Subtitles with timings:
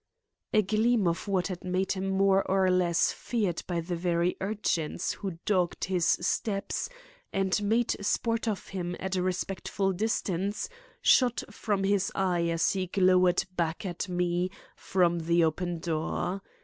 [0.51, 5.11] A gleam of what had made him more or less feared by the very urchins
[5.11, 6.89] who dogged his steps
[7.31, 10.67] and made sport of him at a respectful distance
[11.03, 16.41] shot from his eye as he glowered back at me from the open door.